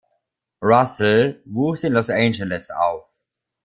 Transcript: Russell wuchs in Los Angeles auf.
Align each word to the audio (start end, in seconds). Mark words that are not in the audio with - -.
Russell 0.61 1.43
wuchs 1.45 1.83
in 1.83 1.93
Los 1.93 2.09
Angeles 2.09 2.71
auf. 2.71 3.07